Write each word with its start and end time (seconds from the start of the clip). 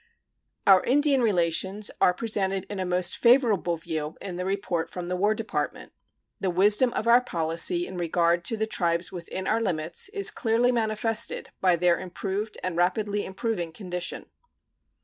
Our 0.65 0.83
Indian 0.83 1.21
relations 1.21 1.91
are 2.01 2.11
presented 2.11 2.65
in 2.71 2.79
a 2.79 2.87
most 2.87 3.15
favorable 3.15 3.77
view 3.77 4.17
in 4.19 4.35
the 4.35 4.45
report 4.45 4.89
from 4.89 5.09
the 5.09 5.15
War 5.15 5.35
Department. 5.35 5.93
The 6.39 6.49
wisdom 6.49 6.91
of 6.93 7.05
our 7.07 7.21
policy 7.21 7.85
in 7.85 7.97
regard 7.97 8.43
to 8.45 8.57
the 8.57 8.65
tribes 8.65 9.11
within 9.11 9.45
our 9.45 9.61
limits 9.61 10.09
is 10.09 10.31
clearly 10.31 10.71
manifested 10.71 11.51
by 11.61 11.75
their 11.75 11.99
improved 11.99 12.57
and 12.63 12.75
rapidly 12.75 13.23
improving 13.25 13.71
condition. 13.71 14.25